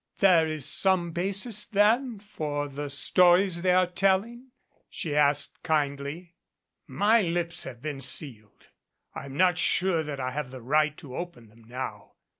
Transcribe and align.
"There 0.17 0.47
is 0.47 0.65
some 0.65 1.11
basis 1.11 1.63
then 1.63 2.17
for 2.17 2.67
the 2.67 2.89
stories 2.89 3.61
they 3.61 3.71
are 3.75 3.85
tell 3.85 4.23
ing?" 4.23 4.49
she 4.89 5.15
asked 5.15 5.61
kindly. 5.61 6.33
"My 6.87 7.21
lips 7.21 7.65
have 7.65 7.83
been 7.83 8.01
sealed. 8.01 8.69
I'm 9.13 9.37
not 9.37 9.59
sure 9.59 10.01
that 10.01 10.19
I 10.19 10.31
have 10.31 10.49
the 10.49 10.63
right 10.63 10.97
to 10.97 11.15
open 11.15 11.49
them 11.49 11.63
now. 11.65 12.13